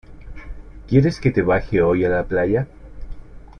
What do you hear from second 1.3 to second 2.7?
baje hoy a la playa?